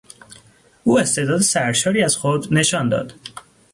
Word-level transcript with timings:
او 0.83 0.99
استعداد 0.99 1.41
سرشاری 1.41 2.03
از 2.03 2.15
خود 2.17 2.53
نشان 2.53 2.89
داد. 2.89 3.13